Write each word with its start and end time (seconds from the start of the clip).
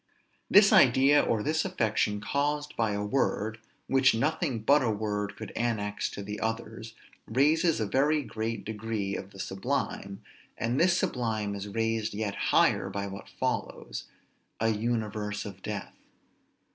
This 0.49 0.73
idea 0.73 1.21
or 1.21 1.43
this 1.43 1.63
affection 1.63 2.21
caused 2.21 2.75
by 2.75 2.93
a 2.93 3.03
word, 3.05 3.59
which 3.85 4.15
nothing 4.15 4.57
but 4.63 4.81
a 4.81 4.89
word 4.89 5.35
could 5.35 5.51
annex 5.55 6.09
to 6.09 6.23
the 6.23 6.39
others, 6.39 6.95
raises 7.27 7.79
a 7.79 7.85
very 7.85 8.23
great 8.23 8.65
degree 8.65 9.15
of 9.15 9.29
the 9.29 9.37
sublime, 9.39 10.23
and 10.57 10.79
this 10.79 10.97
sublime 10.97 11.53
is 11.53 11.67
raised 11.67 12.15
yet 12.15 12.33
higher 12.49 12.89
by 12.89 13.05
what 13.05 13.29
follows, 13.29 14.05
a 14.59 14.69
"universe 14.69 15.45
of 15.45 15.61
death." 15.61 15.93